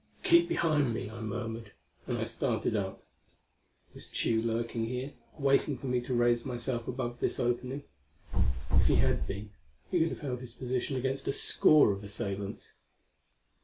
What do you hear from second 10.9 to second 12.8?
against a score of assailants.